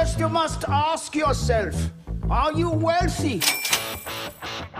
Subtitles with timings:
[0.00, 1.76] First, you must ask yourself
[2.30, 3.40] Are you wealthy?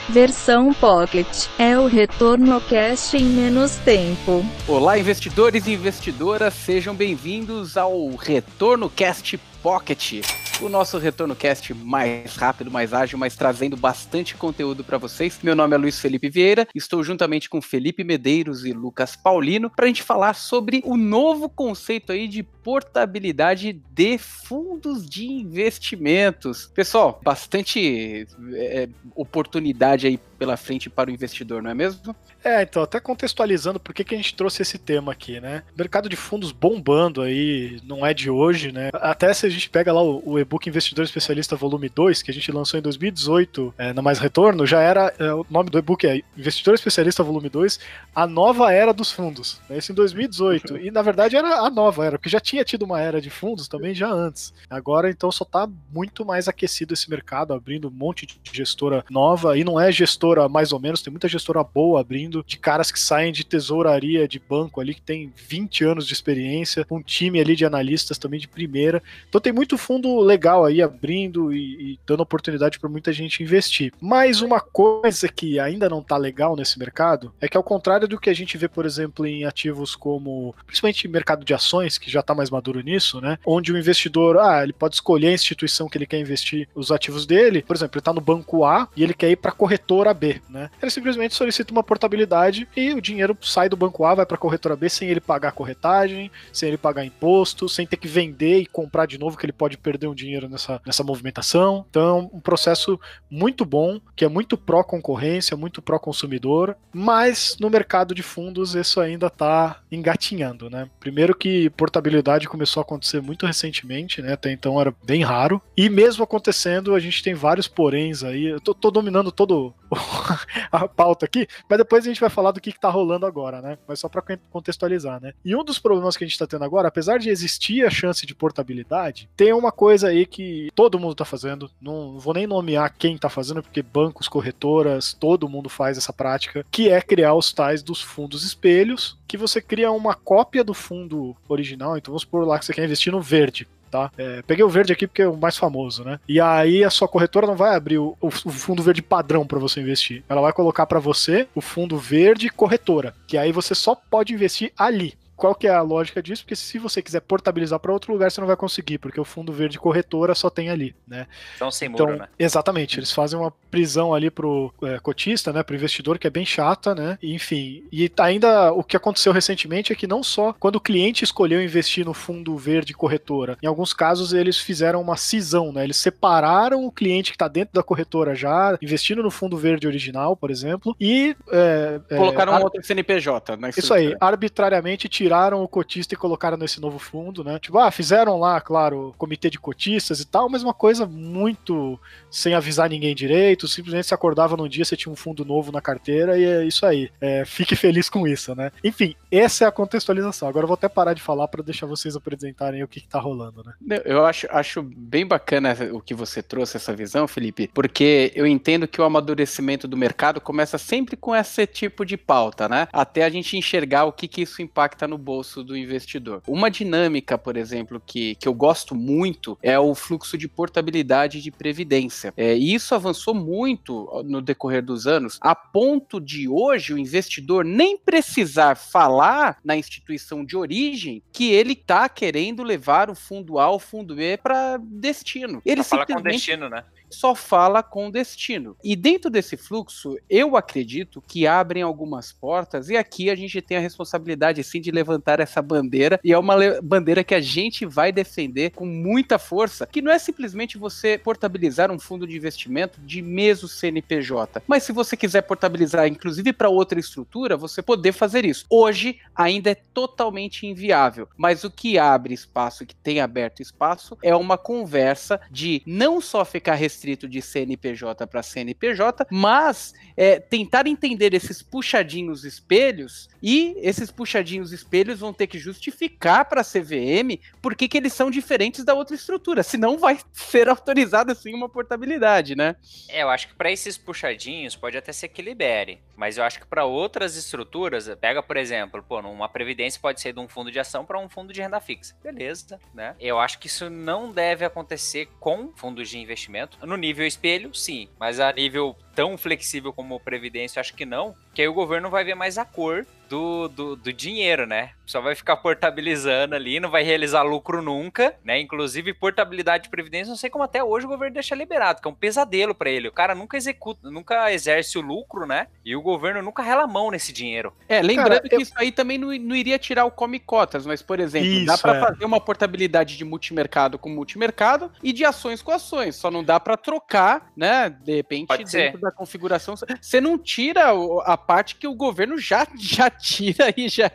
[0.08, 1.26] Versão Pocket
[1.58, 4.42] é o retorno cash em menos tempo.
[4.66, 10.22] Olá, investidores e investidoras, sejam bem-vindos ao Retorno Cast Pocket
[10.62, 15.38] o nosso retorno cast mais rápido, mais ágil, mas trazendo bastante conteúdo para vocês.
[15.42, 19.86] Meu nome é Luiz Felipe Vieira, estou juntamente com Felipe Medeiros e Lucas Paulino para
[19.86, 26.70] a gente falar sobre o novo conceito aí de portabilidade de fundos de investimentos.
[26.74, 32.16] Pessoal, bastante é, oportunidade aí pela frente para o investidor, não é mesmo?
[32.42, 35.62] É, então, até contextualizando por que, que a gente trouxe esse tema aqui, né?
[35.76, 38.88] Mercado de fundos bombando aí, não é de hoje, né?
[38.94, 42.34] Até se a gente pega lá o, o e-book Investidor Especialista Volume 2, que a
[42.34, 46.06] gente lançou em 2018, é, na Mais Retorno, já era, é, o nome do e-book
[46.06, 47.78] é Investidor Especialista Volume 2,
[48.14, 49.60] a nova era dos fundos.
[49.68, 49.76] Né?
[49.76, 50.78] Isso em 2018.
[50.78, 53.68] e, na verdade, era a nova era, porque já tinha tido uma era de fundos
[53.68, 54.52] também já antes.
[54.68, 59.56] Agora, então, só tá muito mais aquecido esse mercado, abrindo um monte de gestora nova,
[59.56, 62.98] e não é gestora mais ou menos, tem muita gestora boa abrindo, de caras que
[62.98, 67.54] saem de tesouraria de banco ali, que tem 20 anos de experiência, um time ali
[67.54, 69.02] de analistas também de primeira.
[69.28, 73.92] Então tem muito fundo legal aí abrindo e, e dando oportunidade para muita gente investir.
[74.00, 78.18] Mas uma coisa que ainda não tá legal nesse mercado é que ao contrário do
[78.18, 82.22] que a gente vê, por exemplo, em ativos como, principalmente mercado de ações, que já
[82.22, 83.38] tá mais maduro nisso, né?
[83.44, 87.26] Onde o investidor, ah, ele pode escolher a instituição que ele quer investir os ativos
[87.26, 87.62] dele.
[87.62, 90.70] Por exemplo, ele tá no banco A e ele quer ir para corretora B, né?
[90.80, 94.38] Ele simplesmente solicita uma portabilidade e o dinheiro sai do banco A, vai para a
[94.38, 98.66] corretora B sem ele pagar corretagem, sem ele pagar imposto, sem ter que vender e
[98.66, 101.84] comprar de novo, que ele pode perder um dinheiro nessa, nessa movimentação.
[101.90, 102.98] Então, um processo
[103.30, 109.26] muito bom, que é muito pró-concorrência, muito pró-consumidor, mas no mercado de fundos isso ainda
[109.26, 110.88] está engatinhando, né?
[110.98, 114.32] Primeiro que portabilidade começou a acontecer muito recentemente, né?
[114.32, 115.60] Até então era bem raro.
[115.76, 118.46] E mesmo acontecendo, a gente tem vários poréns aí.
[118.46, 119.72] Eu tô, tô dominando todo
[120.70, 123.60] a pauta aqui, mas depois a gente vai falar do que, que tá rolando agora,
[123.60, 123.78] né?
[123.86, 125.32] Mas só para contextualizar, né?
[125.44, 128.24] E um dos problemas que a gente tá tendo agora, apesar de existir a chance
[128.26, 132.94] de portabilidade, tem uma coisa aí que todo mundo tá fazendo, não vou nem nomear
[132.96, 137.52] quem tá fazendo, porque bancos, corretoras, todo mundo faz essa prática, que é criar os
[137.52, 142.46] tais dos fundos espelhos, que você cria uma cópia do fundo original, então vamos por
[142.46, 144.10] lá que você quer investir no verde tá?
[144.16, 146.18] É, peguei o verde aqui porque é o mais famoso, né?
[146.28, 149.80] E aí a sua corretora não vai abrir o, o fundo verde padrão para você
[149.80, 150.22] investir.
[150.28, 154.72] Ela vai colocar para você o fundo verde corretora, que aí você só pode investir
[154.78, 156.42] ali qual que é a lógica disso?
[156.42, 159.54] Porque se você quiser portabilizar para outro lugar, você não vai conseguir, porque o fundo
[159.54, 161.26] verde corretora só tem ali, né?
[161.56, 162.28] Então sem muro, então, né?
[162.38, 166.44] Exatamente, eles fazem uma prisão ali pro é, cotista, né, pro investidor, que é bem
[166.44, 167.16] chata, né?
[167.22, 171.24] E, enfim, e ainda o que aconteceu recentemente é que não só quando o cliente
[171.24, 175.84] escolheu investir no fundo verde corretora, em alguns casos eles fizeram uma cisão, né?
[175.84, 180.36] Eles separaram o cliente que está dentro da corretora já, investindo no fundo verde original,
[180.36, 183.70] por exemplo, e é, é colocaram é, um outro CNPJ, né?
[183.74, 187.56] Isso aí, arbitrariamente tiraram tiraram o cotista e colocaram nesse novo fundo, né?
[187.60, 191.98] Tipo, ah, fizeram lá, claro, comitê de cotistas e tal, mas uma coisa muito
[192.28, 195.80] sem avisar ninguém direito, simplesmente se acordava num dia, você tinha um fundo novo na
[195.80, 197.12] carteira e é isso aí.
[197.20, 198.72] É, fique feliz com isso, né?
[198.82, 200.48] Enfim, essa é a contextualização.
[200.48, 203.20] Agora eu vou até parar de falar para deixar vocês apresentarem o que, que tá
[203.20, 204.02] rolando, né?
[204.04, 208.88] Eu acho, acho bem bacana o que você trouxe, essa visão, Felipe, porque eu entendo
[208.88, 212.88] que o amadurecimento do mercado começa sempre com esse tipo de pauta, né?
[212.92, 216.42] Até a gente enxergar o que, que isso impacta no bolso do investidor.
[216.46, 221.50] Uma dinâmica, por exemplo, que, que eu gosto muito é o fluxo de portabilidade de
[221.50, 222.32] previdência.
[222.36, 227.64] É, e isso avançou muito no decorrer dos anos, a ponto de hoje o investidor
[227.64, 233.68] nem precisar falar na instituição de origem que ele está querendo levar o fundo A
[233.68, 235.60] ou fundo B para destino.
[235.64, 236.16] Ele simplesmente...
[236.16, 236.84] com destino, né?
[237.10, 238.76] Só fala com destino.
[238.82, 243.76] E dentro desse fluxo, eu acredito que abrem algumas portas, e aqui a gente tem
[243.76, 248.12] a responsabilidade sim de levantar essa bandeira, e é uma bandeira que a gente vai
[248.12, 253.20] defender com muita força, que não é simplesmente você portabilizar um fundo de investimento de
[253.20, 258.66] mesmo CNPJ, mas se você quiser portabilizar inclusive para outra estrutura, você poder fazer isso.
[258.70, 264.34] Hoje ainda é totalmente inviável, mas o que abre espaço, que tem aberto espaço, é
[264.34, 271.32] uma conversa de não só ficar restrito de CNPJ para CNPJ, mas é, tentar entender
[271.32, 277.74] esses puxadinhos espelhos e esses puxadinhos espelhos vão ter que justificar para a CVM por
[277.74, 282.76] que, eles são diferentes da outra estrutura, senão vai ser autorizada sim uma portabilidade, né?
[283.08, 286.60] É, eu acho que para esses puxadinhos pode até ser que libere, mas eu acho
[286.60, 290.70] que para outras estruturas, pega por exemplo, pô, uma previdência pode ser de um fundo
[290.70, 293.16] de ação para um fundo de renda fixa, beleza, né?
[293.18, 296.78] Eu acho que isso não deve acontecer com fundos de investimento.
[296.90, 301.60] No nível espelho, sim, mas a nível tão flexível como previdência, acho que não, que
[301.60, 304.90] aí o governo vai ver mais a cor do, do, do, dinheiro, né?
[305.06, 308.58] Só vai ficar portabilizando ali, não vai realizar lucro nunca, né?
[308.58, 312.10] Inclusive, portabilidade de previdência, não sei como até hoje o governo deixa liberado, que é
[312.10, 313.06] um pesadelo para ele.
[313.06, 315.68] O cara nunca executa, nunca exerce o lucro, né?
[315.84, 317.72] E o governo nunca rela a mão nesse dinheiro.
[317.88, 318.60] É, lembrando cara, que eu...
[318.60, 321.78] isso aí também não, não iria tirar o come cotas, mas, por exemplo, isso, dá
[321.78, 322.00] para é.
[322.00, 326.16] fazer uma portabilidade de multimercado com multimercado e de ações com ações.
[326.16, 327.90] Só não dá para trocar, né?
[327.90, 329.04] De repente, Pode dentro ser.
[329.04, 329.74] da configuração.
[330.00, 330.90] Você não tira
[331.24, 334.10] a parte que o governo já, já tira e já,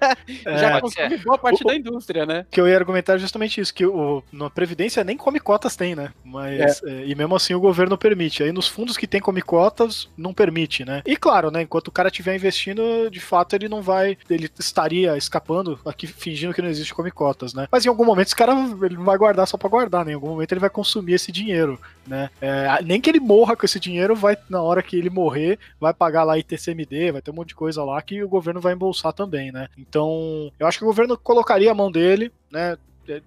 [0.45, 2.45] é, já consome boa parte o, da indústria, né?
[2.49, 6.11] Que eu ia argumentar justamente isso, que o, na Previdência nem come cotas tem, né?
[6.23, 6.89] Mas, é.
[6.89, 8.43] É, e mesmo assim o governo permite.
[8.43, 11.01] Aí nos fundos que tem come cotas, não permite, né?
[11.05, 11.61] E claro, né?
[11.61, 14.17] Enquanto o cara estiver investindo, de fato ele não vai.
[14.29, 17.67] Ele estaria escapando aqui fingindo que não existe come cotas, né?
[17.71, 18.53] Mas em algum momento esse cara
[18.83, 20.11] ele não vai guardar só para guardar, né?
[20.11, 22.29] Em algum momento ele vai consumir esse dinheiro, né?
[22.41, 25.93] É, nem que ele morra com esse dinheiro, vai, na hora que ele morrer, vai
[25.93, 29.13] pagar lá ITCMD, vai ter um monte de coisa lá que o governo vai embolsar
[29.13, 29.67] também, né?
[29.77, 32.77] Então, eu acho que o governo colocaria a mão dele, né?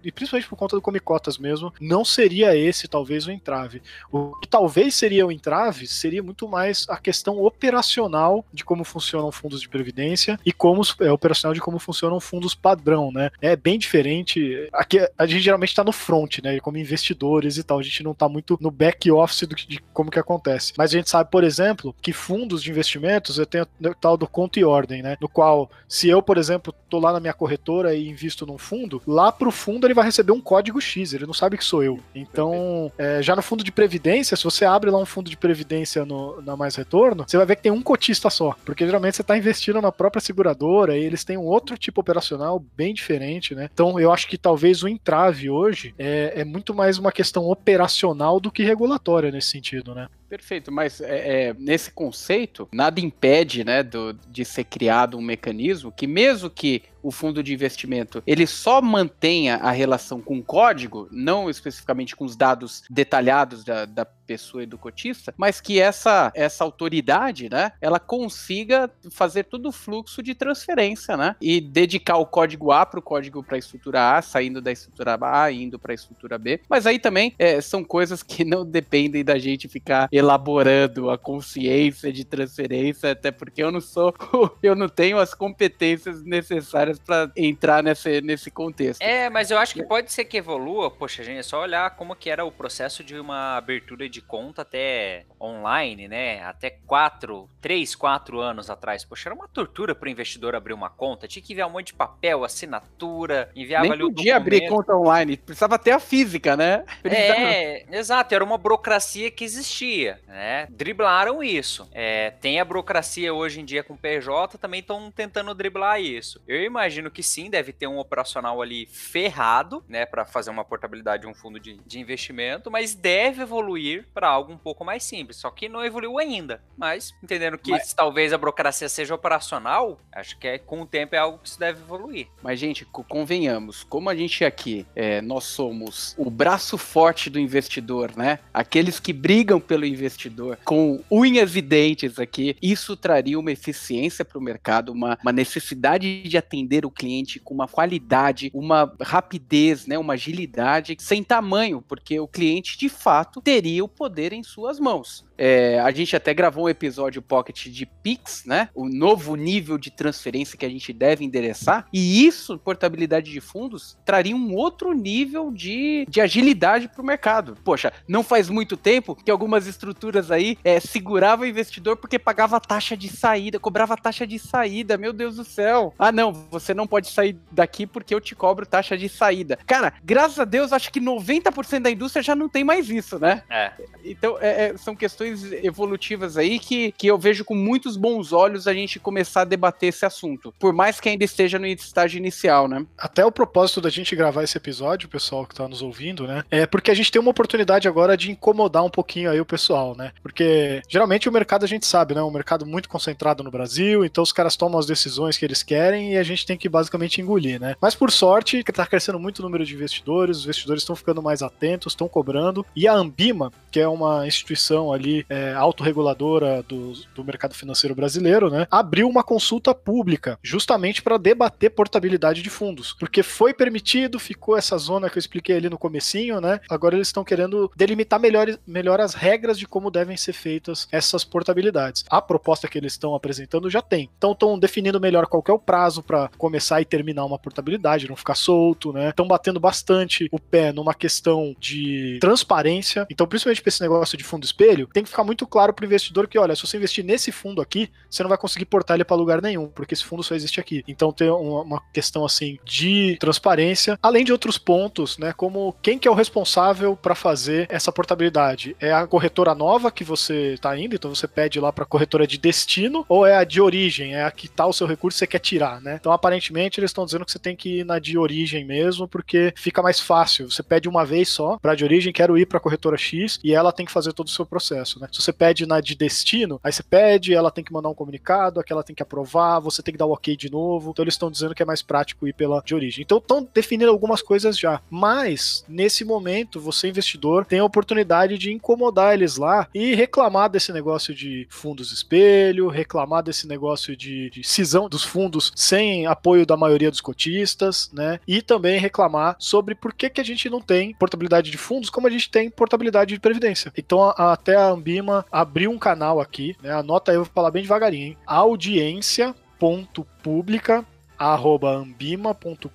[0.02, 3.82] E principalmente por conta do Comicotas mesmo, não seria esse talvez o entrave.
[4.10, 9.30] O que talvez seria o entrave seria muito mais a questão operacional de como funcionam
[9.30, 13.30] fundos de previdência e como é operacional de como funcionam fundos padrão, né?
[13.40, 14.68] É bem diferente.
[14.72, 16.58] Aqui a gente geralmente está no front, né?
[16.60, 20.10] Como investidores e tal, a gente não está muito no back office do, de como
[20.10, 20.72] que acontece.
[20.76, 24.26] Mas a gente sabe, por exemplo, que fundos de investimentos eu tenho o tal do
[24.26, 25.16] conta e ordem, né?
[25.20, 29.02] No qual, se eu, por exemplo, tô lá na minha corretora e invisto num fundo,
[29.06, 32.00] lá pro fundo ele vai receber um código X, ele não sabe que sou eu.
[32.14, 36.04] Então, é, já no fundo de previdência, se você abre lá um fundo de previdência
[36.04, 39.22] no, na Mais Retorno, você vai ver que tem um cotista só, porque geralmente você
[39.22, 43.68] está investindo na própria seguradora e eles têm um outro tipo operacional bem diferente, né?
[43.72, 48.40] Então, eu acho que talvez o entrave hoje é, é muito mais uma questão operacional
[48.40, 50.08] do que regulatória nesse sentido, né?
[50.28, 55.90] Perfeito, mas é, é, nesse conceito, nada impede né, do, de ser criado um mecanismo
[55.90, 61.08] que, mesmo que o fundo de investimento ele só mantenha a relação com o código,
[61.10, 66.30] não especificamente com os dados detalhados da, da pessoa e do cotista, mas que essa,
[66.34, 72.26] essa autoridade, né, ela consiga fazer todo o fluxo de transferência, né, e dedicar o
[72.26, 75.92] código A para o código para a estrutura A, saindo da estrutura A indo para
[75.92, 76.60] a estrutura B.
[76.68, 82.12] Mas aí também é, são coisas que não dependem da gente ficar elaborando a consciência
[82.12, 84.14] de transferência, até porque eu não sou,
[84.62, 89.02] eu não tenho as competências necessárias para entrar nesse, nesse contexto.
[89.02, 92.14] É, mas eu acho que pode ser que evolua, poxa, gente, é só olhar como
[92.14, 96.42] que era o processo de uma abertura de conta até online, né?
[96.42, 99.04] Até quatro, três, quatro anos atrás.
[99.04, 101.88] Poxa, era uma tortura para o investidor abrir uma conta, tinha que enviar um monte
[101.88, 106.56] de papel, assinatura, enviava Nem ali o podia abrir conta online, precisava ter a física,
[106.56, 106.84] né?
[107.02, 107.40] Precisava...
[107.40, 110.66] É, exato, era uma burocracia que existia né?
[110.70, 111.88] Driblaram isso.
[111.92, 116.40] É, tem a burocracia hoje em dia com PJ, também estão tentando driblar isso.
[116.46, 116.77] Eu imagino
[117.10, 121.34] que sim, deve ter um operacional ali ferrado, né, para fazer uma portabilidade de um
[121.34, 125.36] fundo de, de investimento, mas deve evoluir para algo um pouco mais simples.
[125.36, 126.62] Só que não evoluiu ainda.
[126.76, 127.92] Mas entendendo que mas...
[127.92, 131.58] talvez a burocracia seja operacional, acho que é, com o tempo é algo que se
[131.58, 132.28] deve evoluir.
[132.42, 138.16] Mas gente, convenhamos, como a gente aqui, é, nós somos o braço forte do investidor,
[138.16, 138.38] né?
[138.52, 144.24] Aqueles que brigam pelo investidor investidor com unhas e dentes aqui, isso traria uma eficiência
[144.24, 149.86] para o mercado, uma, uma necessidade de atender o cliente com uma qualidade, uma rapidez,
[149.86, 154.78] né, uma agilidade sem tamanho, porque o cliente de fato teria o poder em suas
[154.78, 155.28] mãos.
[155.38, 158.68] É, a gente até gravou um episódio Pocket de Pix, né?
[158.74, 161.86] O novo nível de transferência que a gente deve endereçar.
[161.92, 167.56] E isso, portabilidade de fundos, traria um outro nível de, de agilidade para o mercado.
[167.62, 172.58] Poxa, não faz muito tempo que algumas estruturas aí é, seguravam o investidor porque pagava
[172.58, 174.98] taxa de saída, cobrava taxa de saída.
[174.98, 175.94] Meu Deus do céu.
[175.96, 179.58] Ah, não, você não pode sair daqui porque eu te cobro taxa de saída.
[179.66, 183.42] Cara, graças a Deus, acho que 90% da indústria já não tem mais isso, né?
[183.50, 183.72] É.
[184.04, 188.66] Então, é, é são questões evolutivas aí que, que eu vejo com muitos bons olhos
[188.66, 190.54] a gente começar a debater esse assunto.
[190.58, 192.84] Por mais que ainda esteja no estágio inicial, né?
[192.96, 196.44] Até o propósito da gente gravar esse episódio, pessoal que tá nos ouvindo, né?
[196.50, 199.96] É porque a gente tem uma oportunidade agora de incomodar um pouquinho aí o pessoal,
[199.96, 200.12] né?
[200.22, 202.22] Porque geralmente o mercado a gente sabe, né?
[202.22, 206.14] Um mercado muito concentrado no Brasil, então os caras tomam as decisões que eles querem
[206.14, 207.76] e a gente tem que basicamente engolir, né?
[207.78, 211.42] Mas por sorte, está crescendo muito o número de investidores, os investidores estão ficando mais
[211.42, 212.64] atentos, estão cobrando.
[212.74, 218.48] E a Ambima, que é uma instituição ali é, autorreguladora do, do mercado financeiro brasileiro,
[218.48, 224.56] né, abriu uma consulta pública justamente para debater portabilidade de fundos, porque foi permitido, ficou
[224.56, 226.60] essa zona que eu expliquei ali no comecinho, né?
[226.70, 231.24] Agora eles estão querendo delimitar melhor, melhor as regras de como devem ser feitas essas
[231.24, 232.04] portabilidades.
[232.08, 234.08] A proposta que eles estão apresentando já tem.
[234.16, 238.16] Então estão definindo melhor qual é o prazo para começar e terminar uma portabilidade, não
[238.16, 239.10] ficar solto, né?
[239.10, 243.06] Estão batendo bastante o pé numa questão de transparência.
[243.10, 245.86] Então, principalmente para esse negócio de fundo espelho, tem que ficar muito claro para o
[245.86, 249.04] investidor que, olha, se você investir nesse fundo aqui, você não vai conseguir portar ele
[249.04, 250.82] para lugar nenhum, porque esse fundo só existe aqui.
[250.86, 255.32] Então tem uma, questão assim de transparência, além de outros pontos, né?
[255.32, 258.76] Como quem que é o responsável para fazer essa portabilidade?
[258.80, 262.26] É a corretora nova que você está indo, então você pede lá para a corretora
[262.26, 265.20] de destino, ou é a de origem, é a que tá o seu recurso que
[265.20, 265.96] você quer tirar, né?
[265.98, 269.52] Então aparentemente eles estão dizendo que você tem que ir na de origem mesmo, porque
[269.56, 270.50] fica mais fácil.
[270.50, 273.54] Você pede uma vez só para de origem, quero ir para a corretora X e
[273.54, 275.08] ela tem que fazer todo o seu processo, né?
[275.10, 278.60] Se você pede na de destino, aí você pede, ela tem que mandar um comunicado,
[278.60, 280.90] aquela tem que aprovar, você tem que dar o ok de novo.
[280.90, 283.02] Então eles estão dizendo que é mais prático ir pela de origem.
[283.02, 284.82] Então estão definindo algumas coisas já.
[284.90, 290.72] Mas nesse momento, você investidor tem a oportunidade de incomodar eles lá e reclamar desse
[290.72, 296.56] negócio de fundos espelho, reclamar desse negócio de, de cisão dos fundos sem apoio da
[296.56, 298.18] maioria dos cotistas, né?
[298.26, 302.06] E também reclamar sobre por que, que a gente não tem portabilidade de fundos como
[302.06, 303.72] a gente tem portabilidade de previdência.
[303.76, 306.72] Então a, até a Ambima abriu um canal aqui, né?
[306.72, 308.18] Anota aí, eu vou falar bem devagarinho, hein?
[308.26, 310.84] Audiência.pública
[311.20, 312.68] ambima.com.br.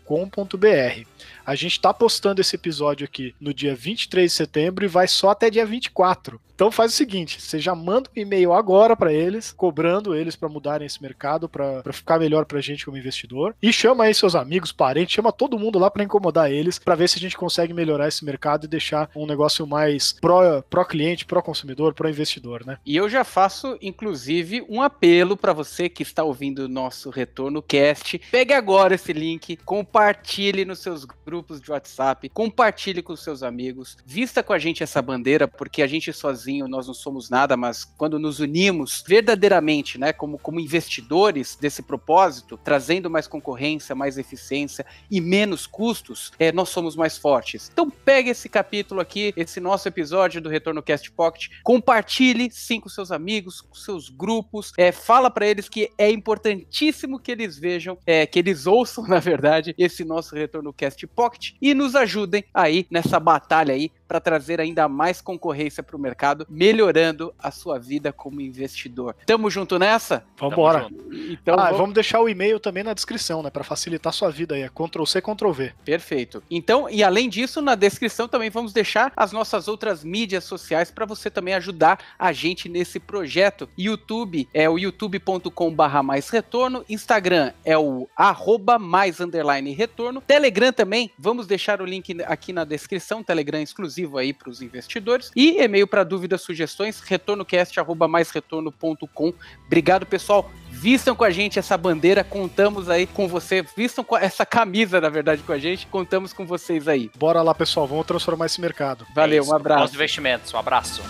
[1.45, 5.29] A gente está postando esse episódio aqui no dia 23 de setembro e vai só
[5.29, 6.41] até dia 24.
[6.55, 10.47] Então faz o seguinte, você já manda um e-mail agora para eles, cobrando eles para
[10.47, 14.35] mudarem esse mercado, para ficar melhor para a gente como investidor, e chama aí seus
[14.35, 17.73] amigos, parentes, chama todo mundo lá para incomodar eles, para ver se a gente consegue
[17.73, 22.63] melhorar esse mercado e deixar um negócio mais pró, pró cliente, pró consumidor, pró investidor,
[22.65, 22.77] né?
[22.85, 27.63] E eu já faço inclusive um apelo para você que está ouvindo o nosso retorno
[27.63, 33.97] cast, pegue agora esse link, compartilhe nos seus grupos de WhatsApp, compartilhe com seus amigos,
[34.05, 37.83] vista com a gente essa bandeira, porque a gente sozinho nós não somos nada, mas
[37.83, 44.85] quando nos unimos verdadeiramente, né, como, como investidores desse propósito, trazendo mais concorrência, mais eficiência
[45.09, 47.69] e menos custos, é, nós somos mais fortes.
[47.71, 52.89] Então pegue esse capítulo aqui, esse nosso episódio do Retorno Cast Pocket, compartilhe sim com
[52.89, 57.97] seus amigos, com seus grupos, é, fala para eles que é importantíssimo que eles vejam,
[58.05, 62.85] é, que eles ouçam, na verdade, esse nosso Retorno Cast Pocket e nos ajudem aí
[62.89, 68.11] nessa batalha aí para trazer ainda mais concorrência para o mercado, melhorando a sua vida
[68.11, 69.15] como investidor.
[69.25, 70.23] Tamo junto nessa?
[70.37, 70.87] Vamos embora.
[71.29, 71.77] Então, ah, vamos...
[71.77, 71.93] vamos...
[71.93, 75.05] deixar o e-mail também na descrição, né, para facilitar a sua vida aí, é Ctrl
[75.05, 75.73] C, Ctrl V.
[75.85, 76.43] Perfeito.
[76.49, 81.05] Então, e além disso, na descrição também vamos deixar as nossas outras mídias sociais para
[81.05, 83.69] você também ajudar a gente nesse projeto.
[83.77, 91.11] YouTube é o youtube.com/barra mais retorno, Instagram é o arroba mais underline retorno, Telegram também
[91.17, 93.61] Vamos deixar o link aqui na descrição, Telegram
[93.93, 95.31] exclusivo aí para os investidores.
[95.35, 99.33] E e-mail para dúvidas, sugestões, retornocast.com.
[99.65, 100.51] Obrigado, pessoal.
[100.69, 103.63] Vistam com a gente essa bandeira, contamos aí com você.
[103.75, 105.85] Vistam com essa camisa, na verdade, com a gente.
[105.87, 107.11] Contamos com vocês aí.
[107.17, 107.87] Bora lá, pessoal.
[107.87, 109.05] Vamos transformar esse mercado.
[109.13, 109.85] Valeu, é um abraço.
[109.85, 111.01] Bons investimentos, um abraço.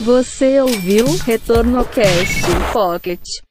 [0.00, 2.42] Você ouviu Retorno Cast
[2.72, 3.45] Pocket.